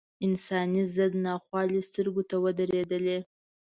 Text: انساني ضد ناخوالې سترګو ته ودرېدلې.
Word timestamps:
انساني 0.25 0.83
ضد 0.95 1.13
ناخوالې 1.25 1.79
سترګو 1.89 2.21
ته 2.29 2.35
ودرېدلې. 2.43 3.19